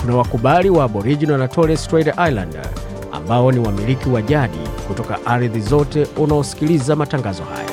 [0.00, 2.66] kuna wakubali wa Aboriginal na Torres Strait Islander
[3.12, 7.70] ambao ni wamiliki wa jadi kutoka ardhi zote unaosikiliza matangazo haya.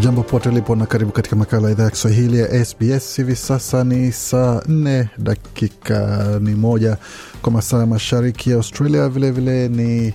[0.00, 3.16] Jambo pote ulipo na karibu katika makala ya idhaa ya Kiswahili ya SBS.
[3.16, 6.96] Hivi sasa ni saa nne dakika ni moja
[7.42, 10.14] kwa masaa mashariki ya Australia, vilevile vile ni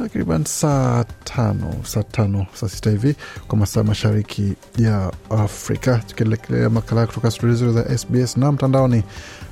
[0.00, 3.14] takriban saa tano saa tano saa sita hivi
[3.48, 9.02] kwa masaa mashariki ya Afrika, tukielekelea makala kutoka studio zile za SBS na mtandaoni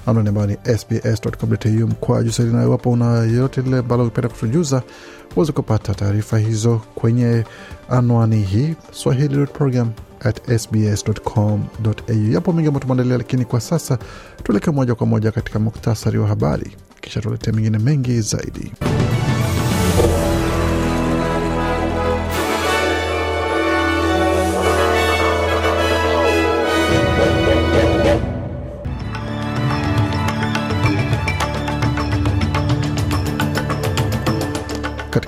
[0.06, 4.82] anwani ambayo ni sbs.com.au mkwaju swahili, na iwapo una yoyote lile ambalo ungependa kutujuza
[5.36, 7.44] uweze kupata taarifa hizo kwenye
[7.90, 9.90] anwani hii swahili.program
[10.20, 12.33] at sbs.com.au.
[12.33, 13.98] Yapo mengi ambayo tumeandalia, lakini kwa sasa
[14.42, 18.72] tuelekee moja kwa moja katika muktasari wa habari, kisha tuletee mengine mengi zaidi.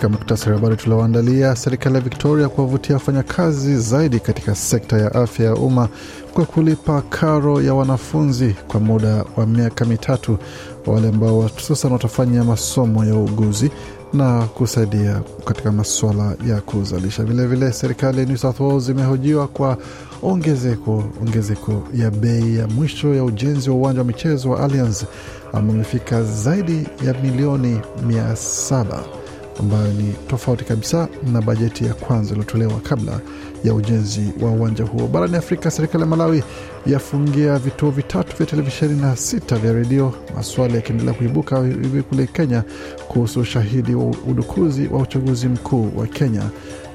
[0.01, 5.47] Katika muktasari wa habari tulioandalia, serikali ya Victoria kuwavutia wafanyakazi zaidi katika sekta ya afya
[5.47, 5.89] ya umma
[6.35, 10.39] kwa kulipa karo ya wanafunzi kwa muda wa miaka mitatu,
[10.87, 13.71] wale ambao hususan watafanya masomo ya uuguzi
[14.13, 17.25] na kusaidia katika masuala ya kuzalisha.
[17.25, 19.77] Vilevile, serikali ya New South Wales imehojiwa kwa
[20.23, 25.05] ongezeko ongezeko ya bei ya mwisho ya ujenzi wa uwanja wa michezo wa Allianz
[25.53, 29.20] ambao imefika zaidi ya milioni mia saba
[29.61, 33.21] ambayo ni tofauti kabisa na bajeti ya kwanza iliyotolewa kabla
[33.65, 35.07] ya ujenzi wa uwanja huo.
[35.09, 36.43] Barani Afrika, serikali ya Malawi
[36.87, 42.63] yafungia vituo vitatu vya televisheni na sita vya redio, maswali yakiendelea kuibuka hivi kule Kenya
[43.09, 46.43] kuhusu ushahidi wa udukuzi wa uchaguzi mkuu wa Kenya,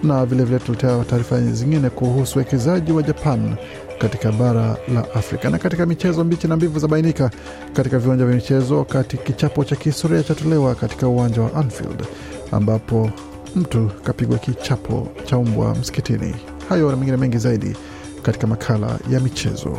[0.03, 3.55] na vilevile tuletea taarifa zingine kuhusu uwekezaji wa Japan
[3.99, 5.49] katika bara la Afrika.
[5.49, 7.31] Na katika michezo, mbichi na mbivu zabainika
[7.73, 12.03] katika viwanja vya michezo, wakati kichapo cha kihistoria chatolewa katika uwanja wa Anfield
[12.51, 13.09] ambapo
[13.55, 16.35] mtu kapigwa kichapo cha umbwa msikitini.
[16.69, 17.75] Hayo na mengine mengi zaidi
[18.21, 19.77] katika makala ya michezo.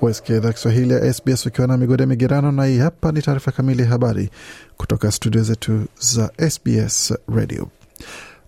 [0.00, 3.82] Wasikia idhaa Kiswahili ya SBS ukiwa na migode migerano, na hii hapa ni taarifa kamili
[3.82, 4.30] ya habari
[4.76, 7.68] kutoka studio zetu za SBS Radio.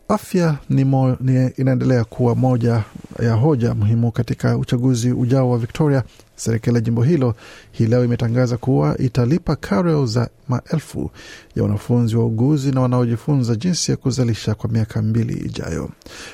[0.08, 2.82] Afya ni mo, ni inaendelea kuwa moja
[3.22, 6.02] ya hoja muhimu katika uchaguzi ujao wa Victoria.
[6.36, 7.34] Serikali ya jimbo hilo
[7.72, 11.10] hii leo imetangaza kuwa italipa karo za maelfu
[11.56, 15.90] ya wanafunzi wa uguzi na wanaojifunza jinsi ya kuzalisha kwa miaka mbili ijayo.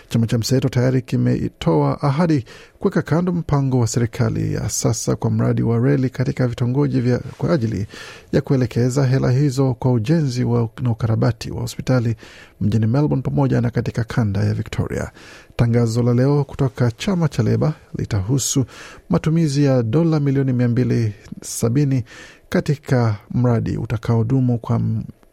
[0.09, 2.45] Chama cha mseto tayari kimetoa ahadi
[2.83, 7.53] kuweka kando mpango wa serikali ya sasa kwa mradi wa reli katika vitongoji vya kwa
[7.53, 7.87] ajili
[8.33, 12.17] ya kuelekeza hela hizo kwa ujenzi wa, na ukarabati wa hospitali
[12.61, 15.11] mjini Melbourne pamoja na katika kanda ya Victoria.
[15.57, 18.65] Tangazo la leo kutoka chama cha Leba litahusu
[19.11, 22.05] matumizi ya dola milioni mia mbili sabini
[22.49, 24.81] katika mradi utakaodumu kwa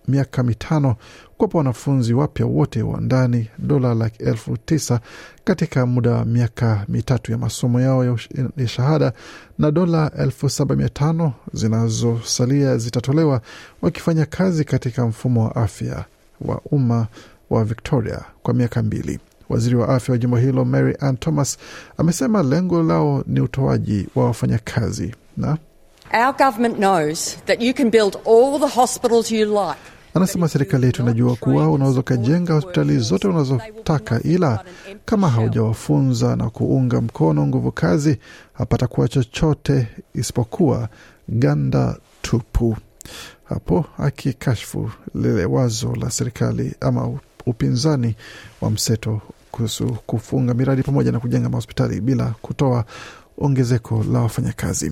[0.08, 0.96] miaka mitano
[1.38, 5.00] kuwapa wanafunzi wapya wote wa ndani dola laki elfu tisa
[5.44, 8.18] katika muda wa miaka mitatu ya masomo yao
[8.58, 9.14] ya shahada
[9.58, 13.42] na dola elfu saba mia tano zinazosalia zitatolewa
[13.82, 16.06] wakifanya kazi katika mfumo wa afya
[16.42, 17.08] wa umma
[17.50, 19.20] wa Victoria kwa miaka mbili.
[19.50, 21.58] Waziri wa afya wa jimbo hilo Mary Ann Thomas
[21.98, 25.58] amesema lengo lao ni utoaji wa wafanyakazi na
[26.14, 29.80] Our government knows that you can build all the hospitals you like.
[30.14, 34.64] Anasema serikali yetu inajua kuwa unaweza ukajenga hospitali zote unazotaka, ila
[35.06, 38.18] kama haujawafunza na kuunga mkono nguvu kazi,
[38.54, 40.90] hapata kuwa chochote isipokuwa
[41.28, 42.78] ganda tupu.
[43.44, 48.16] Hapo akikashfu lile wazo la serikali ama upinzani
[48.62, 49.22] wa mseto
[49.52, 52.86] kuhusu kufunga miradi pamoja na kujenga mahospitali bila kutoa
[53.38, 54.92] ongezeko la wafanyakazi.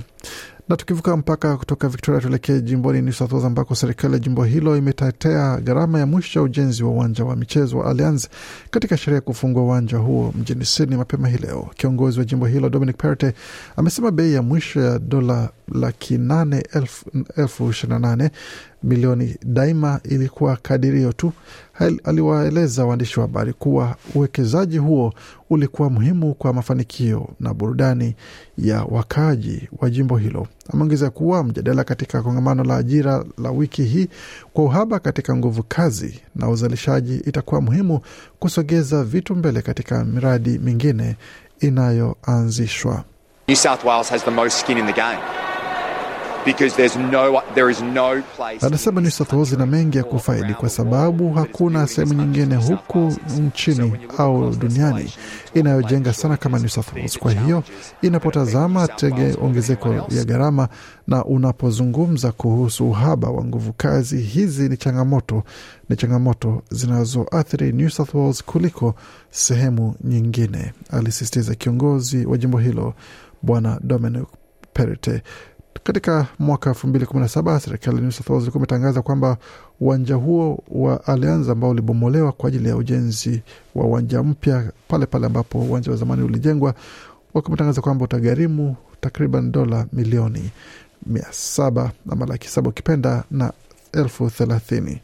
[0.70, 4.78] Na tukivuka mpaka kutoka Victoria tuelekee jimboni New South Wales ambako serikali ya jimbo hilo
[4.78, 8.28] imetetea gharama ya mwisho ya ujenzi wa uwanja wa michezo wa Allianz
[8.72, 11.70] katika sherehe ya kufungua uwanja huo mjini Sydney mapema hii leo.
[11.76, 13.36] Kiongozi wa jimbo hilo Dominic Perrottet
[13.76, 16.64] amesema bei ya mwisho ya dola laki nane
[17.38, 18.32] elfu ishirini na nane
[18.84, 21.32] milioni daima ilikuwa kadirio tu.
[22.04, 25.14] Aliwaeleza waandishi wa habari kuwa uwekezaji huo
[25.50, 28.16] ulikuwa muhimu kwa mafanikio na burudani
[28.58, 30.48] ya wakaaji wa jimbo hilo.
[30.74, 34.08] Ameongeza kuwa mjadala katika kongamano la ajira la wiki hii
[34.54, 38.00] kwa uhaba katika nguvu kazi na uzalishaji itakuwa muhimu
[38.40, 41.16] kusogeza vitu mbele katika miradi mingine
[41.60, 43.04] inayoanzishwa.
[43.48, 45.47] New South Wales has the most skin in the game.
[47.12, 47.30] No,
[47.94, 48.24] no
[48.62, 53.94] anasema New South Wales ina mengi ya kufaidi kwa sababu hakuna sehemu nyingine huku nchini
[54.18, 55.14] au duniani
[55.54, 57.20] inayojenga sana kama New South Wales.
[57.20, 57.64] Kwa hiyo
[58.02, 60.70] inapotazama tege ongezeko ya gharama
[61.08, 65.44] na unapozungumza kuhusu uhaba wa nguvu kazi, hizi ni changamoto
[65.90, 68.96] ni changamoto zinazoathiri New South Wales kuliko
[69.32, 72.94] sehemu nyingine, alisisitiza kiongozi wa jimbo hilo
[73.42, 74.28] Bwana Dominic
[74.74, 75.24] Perrottet.
[75.84, 79.38] Katika mwaka elfu mbili kumi na saba serikali New South Wales ilikuwa imetangaza kwamba
[79.80, 83.42] uwanja huo wa Allianz ambao ulibomolewa kwa ajili ya ujenzi
[83.76, 86.74] wa uwanja mpya pale pale ambapo uwanja wa zamani ulijengwa,
[87.34, 90.52] wakimetangaza kwamba utagharimu takriban dola milioni
[91.06, 93.54] mia saba ama laki saba ukipenda na
[93.94, 95.02] elfu thelathini.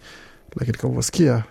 [0.56, 1.44] Lakini kama ulivyosikia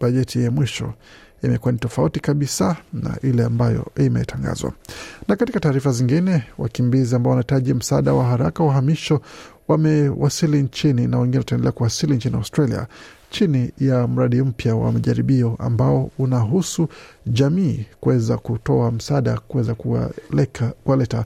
[0.00, 0.94] bajeti ya mwisho
[1.42, 4.72] imekuwa ni tofauti kabisa na ile ambayo imetangazwa.
[5.28, 9.20] Na katika taarifa zingine, wakimbizi ambao wanahitaji msaada wa haraka wa uhamisho
[9.68, 12.86] wamewasili nchini na wengine wataendelea kuwasili nchini Australia
[13.30, 16.88] chini ya mradi mpya wa majaribio ambao unahusu
[17.26, 19.74] jamii kuweza kutoa msaada kuweza
[20.84, 21.24] kuwaleta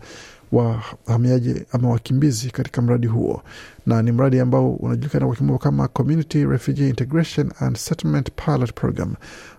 [0.53, 3.43] wahamiaji ama wakimbizi katika mradi huo,
[3.87, 9.15] na ni mradi ambao unajulikana kwa kimombo kama Community Refugee Integration and Settlement Pilot Program,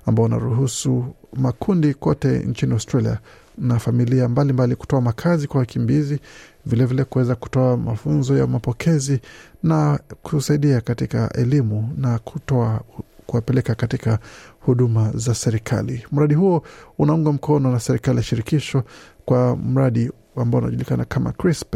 [0.05, 3.19] ambao unaruhusu makundi kote nchini Australia
[3.57, 6.19] na familia mbalimbali mbali kutoa makazi kwa wakimbizi,
[6.65, 9.19] vilevile kuweza kutoa mafunzo ya mapokezi
[9.63, 12.81] na kusaidia katika elimu na kutoa
[13.25, 14.19] kuwapeleka katika
[14.59, 16.03] huduma za serikali.
[16.11, 16.63] Mradi huo
[16.97, 18.83] unaungwa mkono na serikali ya shirikisho
[19.25, 21.75] kwa mradi ambao unajulikana kama CRISP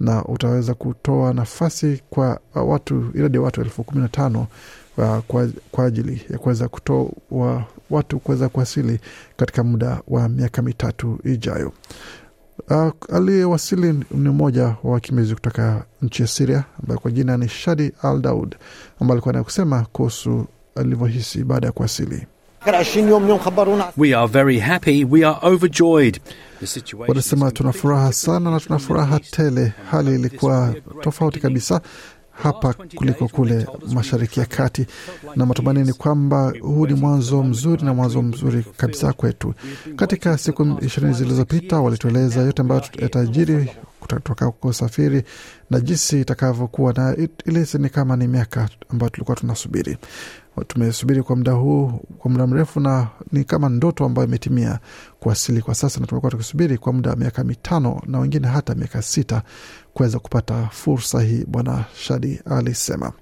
[0.00, 4.46] na utaweza kutoa nafasi kwa watu idadi ya watu elfu kumi na tano
[4.98, 9.00] uh, kwa, kwa ajili ya kuweza kutoa watu kuweza kuwasili
[9.36, 11.72] katika muda wa miaka mitatu ijayo.
[12.70, 17.92] Uh, aliyewasili ni mmoja wa wakimbizi kutoka nchi ya Siria ambaye kwa jina ni Shadi
[18.02, 18.56] Al Daud
[19.00, 22.26] ambaye alikuwa naye kusema kuhusu alivyohisi baada ya kuwasili.
[23.96, 25.04] We are very happy.
[25.04, 26.20] We are overjoyed.
[27.08, 29.72] Wanasema tuna furaha sana na tuna furaha tele.
[29.90, 31.80] Hali ilikuwa tofauti kabisa
[32.42, 34.86] hapa kuliko kule Mashariki ya Kati,
[35.36, 39.54] na matumaini ni kwamba huu ni mwanzo mzuri na mwanzo mzuri kabisa kwetu.
[39.96, 43.70] Katika siku ishirini zilizopita walitueleza yote ambayo yatajiri
[44.16, 44.52] kutoka
[45.70, 49.98] na jinsi itakavyokuwa, na ilisi ni kama ni miaka ambayo tulikuwa tunasubiri
[50.66, 54.78] tumesubiri kwa muda huu kwa muda mrefu, na ni kama ndoto ambayo imetimia
[55.20, 59.02] kuwasili kwa sasa, na tumekuwa tukisubiri kwa muda wa miaka mitano na wengine hata miaka
[59.02, 59.42] sita
[59.94, 63.12] kuweza kupata fursa hii, Bwana Shadi alisema.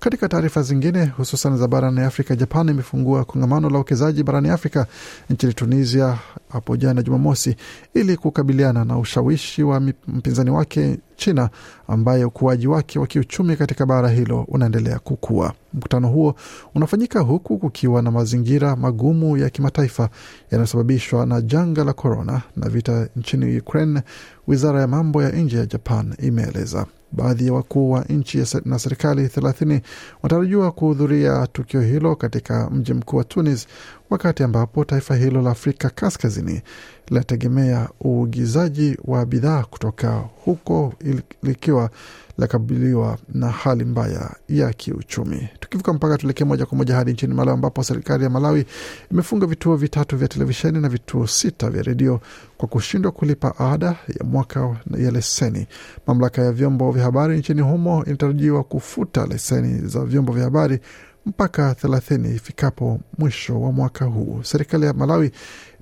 [0.00, 4.86] Katika taarifa zingine hususan za barani Afrika, Japan imefungua kongamano la uwekezaji barani Afrika
[5.30, 6.18] nchini Tunisia
[6.48, 7.56] hapo jana Jumamosi
[7.94, 11.50] ili kukabiliana na ushawishi wa mpinzani wake China
[11.88, 15.52] ambaye ukuaji wake wa kiuchumi katika bara hilo unaendelea kukua.
[15.78, 16.34] Mkutano huo
[16.74, 20.08] unafanyika huku kukiwa na mazingira magumu ya kimataifa
[20.50, 24.02] yanayosababishwa na janga la korona na vita nchini Ukraine,
[24.46, 26.86] wizara ya mambo ya nje ya Japan imeeleza.
[27.12, 29.80] Baadhi ya wakuu wa nchi na serikali thelathini
[30.22, 33.66] wanatarajiwa kuhudhuria tukio hilo katika mji mkuu wa Tunis,
[34.10, 36.62] wakati ambapo taifa hilo la Afrika Kaskazini
[37.08, 40.94] linategemea uagizaji wa bidhaa kutoka huko
[41.42, 41.90] likiwa
[42.38, 45.48] linakabiliwa na hali mbaya ya kiuchumi.
[45.60, 48.64] Tukivuka mpaka, tuelekee moja kwa moja hadi nchini Malawi ambapo serikali ya Malawi
[49.10, 52.20] imefunga vituo vitatu vya televisheni na vituo sita vya redio
[52.56, 55.66] kwa kushindwa kulipa ada ya mwaka ya leseni.
[56.06, 60.80] Mamlaka ya vyombo vya habari nchini humo inatarajiwa kufuta leseni za vyombo vya habari
[61.26, 64.40] mpaka thelathini ifikapo mwisho wa mwaka huu.
[64.42, 65.30] Serikali ya Malawi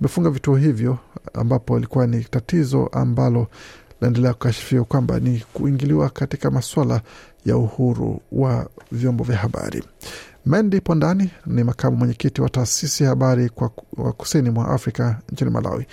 [0.00, 0.98] imefunga vituo hivyo
[1.34, 3.46] ambapo ilikuwa ni tatizo ambalo
[4.00, 7.00] laendelea kukashifiwa kwamba ni kuingiliwa katika maswala
[7.44, 9.82] ya uhuru wa vyombo vya habari.
[10.46, 15.50] Mendi Pondani ni makamu mwenyekiti wa taasisi ya habari kwa wa kusini mwa Afrika nchini
[15.50, 15.86] Malawi.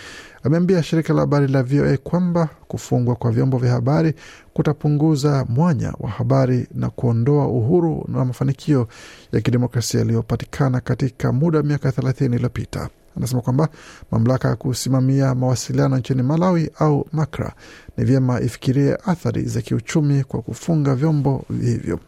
[0.44, 4.14] Ameambia shirika la habari la VOA kwamba kufungwa kwa vyombo vya habari
[4.54, 8.88] kutapunguza mwanya wa habari na kuondoa uhuru na mafanikio
[9.32, 12.90] ya kidemokrasia yaliyopatikana katika muda wa miaka thelathini iliyopita.
[13.18, 13.70] Anasema kwamba
[14.12, 17.54] mamlaka ya kusimamia mawasiliano nchini Malawi au MACRA
[17.98, 22.00] ni vyema ifikirie athari za kiuchumi kwa kufunga vyombo hivyo.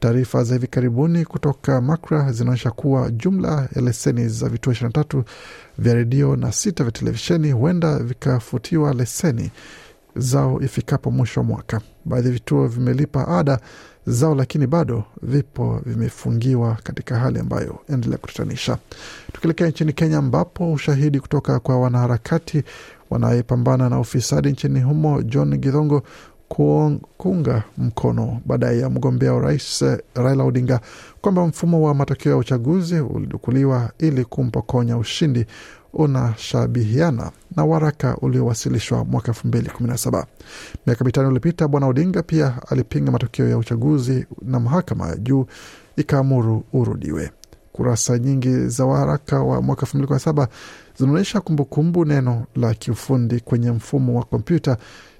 [0.00, 5.22] Taarifa za hivi karibuni kutoka MACRA zinaonyesha kuwa jumla ya leseni za vituo 23
[5.78, 9.50] vya redio na sita vya televisheni huenda vikafutiwa leseni
[10.16, 11.80] zao ifikapo mwisho wa mwaka.
[12.04, 13.60] Baadhi ya vituo vimelipa ada
[14.06, 18.78] zao, lakini bado vipo vimefungiwa katika hali ambayo endelea kutatanisha.
[19.32, 22.62] Tukielekea nchini Kenya, ambapo ushahidi kutoka kwa wanaharakati
[23.10, 26.02] wanayepambana na ufisadi nchini humo John Githongo
[27.18, 30.80] kuunga mkono baadaye ya mgombea wa rais Raila Odinga
[31.20, 35.46] kwamba mfumo wa matokeo ya uchaguzi ulidukuliwa ili kumpokonya ushindi
[35.96, 40.26] unashabihiana na waraka uliowasilishwa mwaka elfu mbili kumi na saba.
[40.86, 45.46] Miaka mitano iliyopita, Bwana Odinga pia alipinga matokeo ya uchaguzi na mahakama ya juu
[45.96, 47.30] ikaamuru urudiwe.
[47.72, 50.48] Kurasa nyingi za waraka wa mwaka elfu mbili kumi na saba
[50.98, 54.76] zinaonyesha kumbukumbu neno la kiufundi kwenye mfumo wa kompyuta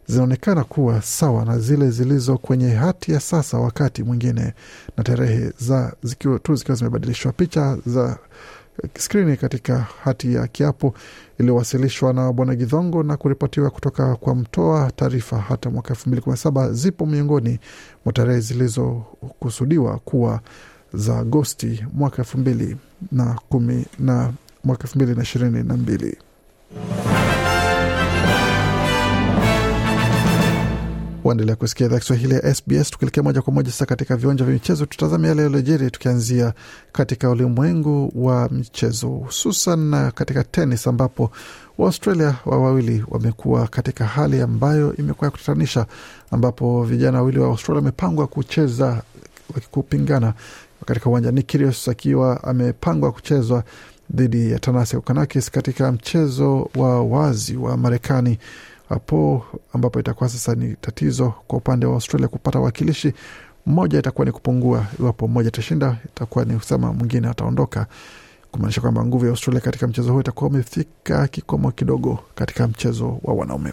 [0.06, 4.54] zinaonekana kuwa sawa na zile zilizo kwenye hati ya sasa, wakati mwingine
[4.96, 7.32] na tarehe za zikiwa tu zikiwa zimebadilishwa.
[7.32, 8.18] Picha za
[8.98, 10.94] skrini katika hati ya kiapo
[11.38, 16.32] iliyowasilishwa na Bwana Gidhongo na kuripotiwa kutoka kwa mtoa taarifa hata mwaka elfu mbili kumi
[16.32, 17.58] na saba zipo miongoni
[18.04, 20.40] mwa tarehe zilizokusudiwa kuwa
[20.94, 22.76] za Agosti mwaka elfu mbili
[23.12, 24.32] na kumi na
[24.64, 26.16] mwaka elfu mbili na ishirini na mbili.
[31.26, 32.90] Waendelea kusikia idhaa Kiswahili ya SBS.
[32.90, 36.52] Tukielekea moja kwa moja sasa katika viwanja vya michezo, tutazame yale yaliyojiri, tukianzia
[36.92, 41.30] katika ulimwengu wa michezo, hususan katika tenis, ambapo
[41.78, 45.86] Waaustralia wa wawili wamekuwa katika hali ambayo imekuwa ya kutatanisha,
[46.30, 49.02] ambapo vijana wawili wa Australia wamepangwa kucheza
[49.54, 50.34] wakikupingana
[50.86, 51.30] katika uwanja.
[51.32, 53.64] Nick Kyrgios akiwa amepangwa kuchezwa
[54.10, 58.38] dhidi ya Tanasi Kokkinakis katika mchezo wa wazi wa Marekani
[58.88, 63.12] hapo ambapo itakuwa sasa ni tatizo kwa upande wa Australia kupata wakilishi
[63.66, 64.86] mmoja, itakuwa ni kupungua.
[65.00, 67.86] Iwapo mmoja itashinda, itakuwa ni kusema mwingine ataondoka,
[68.52, 73.34] kumaanisha kwamba nguvu ya Australia katika mchezo huo itakuwa umefika kikomo kidogo katika mchezo wa
[73.34, 73.72] wanaume.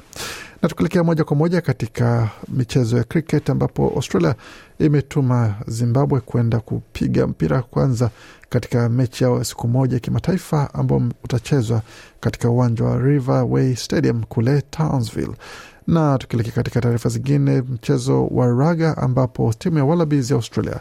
[0.63, 4.35] Na tukielekea moja kwa moja katika michezo ya cricket, ambapo Australia
[4.79, 8.09] imetuma Zimbabwe kwenda kupiga mpira kwanza
[8.49, 11.81] katika mechi yao ya siku moja kimataifa ambao utachezwa
[12.19, 15.33] katika uwanja wa Riverway Stadium kule Townsville.
[15.87, 20.79] Na tukielekea katika taarifa zingine, mchezo wa raga ambapo timu ya Wallabies ya Australia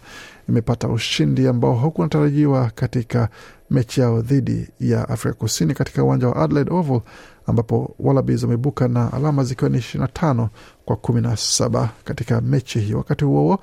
[0.48, 3.28] imepata ushindi ambao haukunatarajiwa katika
[3.72, 7.00] mechi yao dhidi ya Afrika Kusini katika uwanja wa Adelaide Oval
[7.46, 10.48] ambapo Wallabies wameibuka na alama zikiwa ni ishirini na tano
[10.84, 12.94] kwa kumi na saba katika mechi hii.
[12.94, 13.58] Wakati huo huo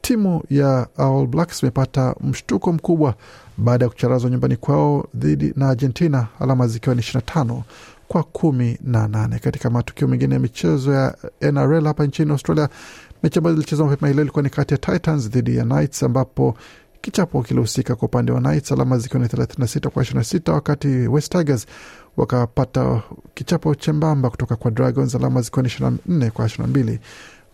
[0.00, 3.14] timu ya All Blacks imepata mshtuko mkubwa
[3.56, 7.62] baada ya kucharazwa nyumbani kwao dhidi na Argentina, alama zikiwa ni ishirini na tano
[8.08, 9.38] kwa kumi na nane.
[9.38, 12.68] Katika matukio mengine ya michezo ya NRL hapa nchini Australia,
[13.22, 16.56] mechi ambayo zilichezwa mapema ileo ilikuwa ni kati ya Titans dhidi ya Knights ambapo
[17.04, 21.66] kichapo kilihusika kwa upande wa Knights, alama zikiwa ni 36 kwa 26, wakati West Tigers
[22.16, 23.02] wakapata
[23.34, 26.98] kichapo chembamba kutoka kwa Dragons, alama zikiwa ni 24 kwa 22.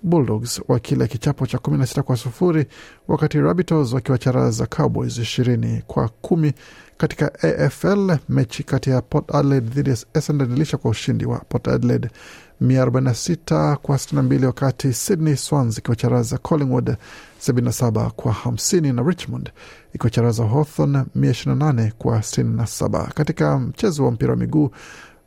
[0.02, 2.66] Bulldogs wakila kichapo cha 16 kwa sufuri,
[3.08, 6.52] wakati Rabbitohs wakiwacharaza Cowboys 20 kwa kumi.
[6.96, 11.68] Katika AFL mechi kati ya Port Adelaide dhidi ya Essendon ilisha kwa ushindi wa Port
[11.68, 12.08] Adelaide
[12.62, 16.96] 146 kwa 62, wakati Sydney Swans ikiwacharaza Collingwood
[17.46, 19.50] 77 kwa 50 na Richmond
[19.94, 23.08] ikiwacharaza Hawthorn 128 kwa 67.
[23.14, 24.70] Katika mchezo wa mpira wa miguu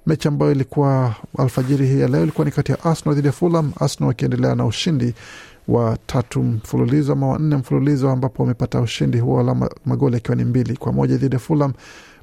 [0.06, 3.72] mechi ambayo ilikuwa alfajiri hii ya leo ilikuwa ni kati ya Arsenal dhidi ya Fulham,
[3.80, 5.14] Arsenal wakiendelea na ushindi
[5.68, 10.44] wa tatu mfululizo ama wa nne mfululizo, ambapo wamepata ushindi huo, alama magoli akiwa ni
[10.46, 11.74] mbili kwa moja dhidi ya Fulham.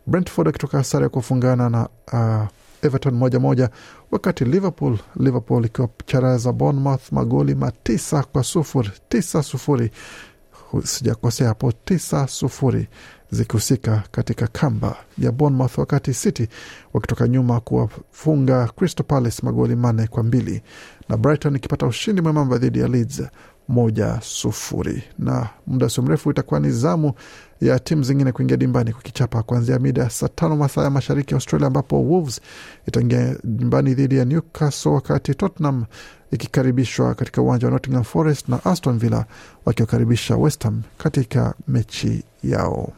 [0.06, 2.46] Brentford akitoka sare ya kufungana na uh,
[2.82, 3.70] Everton moja moja,
[4.10, 9.90] wakati Liverpool Liverpool ikiwa charaza Bournemouth magoli matisa kwa sufuri, tisa sufuri,
[10.84, 12.88] sijakosea hapo, tisa sufuri
[13.30, 16.48] zikihusika katika kamba ya Bournemouth, wakati City
[16.94, 20.62] wakitoka nyuma kuwafunga Crystal Palace magoli manne kwa mbili.
[21.08, 23.22] Na Brighton ikipata ushindi mwembamba dhidi ya Leeds
[23.70, 25.02] moja sufuri.
[25.18, 27.12] Na muda sio mrefu itakuwa ni zamu
[27.60, 32.02] ya timu zingine kuingia dimbani kukichapa kuanzia mida saa tano masaa ya mashariki Australia, ambapo
[32.02, 32.40] Wolves
[32.88, 35.84] itaingia dimbani dhidi ya Newcastle, wakati Tottenham
[36.30, 39.24] ikikaribishwa katika uwanja wa Nottingham Forest na Aston Villa
[39.64, 42.92] wakiwakaribisha West Ham katika mechi yao.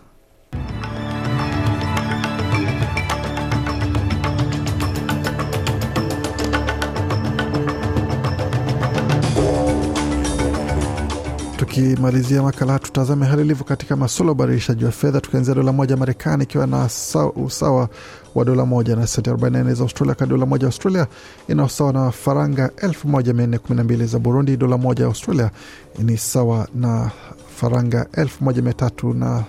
[11.73, 16.43] Tukimalizia makala tutazame hali ilivyo katika masuala ya ubadilishaji wa fedha, tukianzia dola moja Marekani
[16.45, 16.89] ikiwa na
[17.37, 17.89] usawa
[18.35, 21.07] wa dola moja na senti 44 za Australia, wakati dola moja Australia
[21.49, 24.57] ina usawa na faranga 1412 za Burundi.
[24.57, 25.51] Dola moja Australia
[25.99, 27.11] ni sawa na
[27.57, 29.45] faranga 1383 na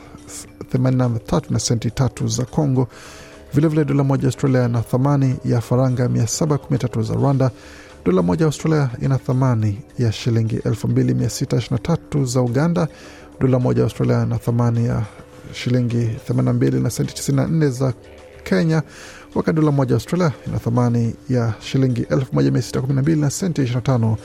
[0.74, 2.88] 83 na senti tatu za Congo.
[3.54, 7.52] Vilevile dola moja Australia na thamani ya faranga 713 za Rwanda.
[8.06, 12.88] Dola moja ya Australia ina thamani ya shilingi 2623 za Uganda.
[13.40, 15.04] Dola moja Australia ina thamani ya
[15.54, 17.94] shilingi 82 na senti 94 za
[18.44, 18.84] Kenya,
[19.36, 24.16] wakati dola moja ya Australia ina thamani ya shilingi 1612 na senti 25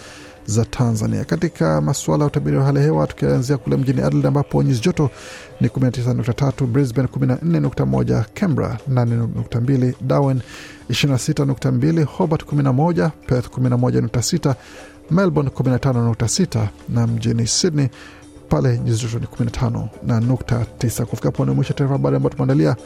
[0.48, 1.24] za Tanzania.
[1.24, 5.10] Katika masuala ya utabiri wa hali ya hewa, tukianzia kule mjini Adelaide ambapo nyuzi joto
[5.60, 10.40] ni 19.3, Brisbane 14.1, Canberra 8.2, Darwin
[10.90, 14.54] 26.2, Hobart 11, Perth 11.6,
[15.10, 17.88] Melbourne 15.6 na mjini Sydney
[18.48, 21.04] pale nyuzi joto ni 15 na nukta 9.
[21.04, 22.76] Kufika pone mwisho taarifa habari ambayo tumeandalia.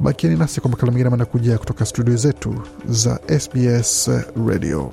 [0.00, 2.54] Bakieni nasi kwa makala mengine manakujia kutoka studio zetu
[2.88, 4.10] za SBS
[4.48, 4.92] Radio.